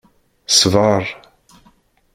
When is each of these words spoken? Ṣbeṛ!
Ṣbeṛ! 0.59 1.03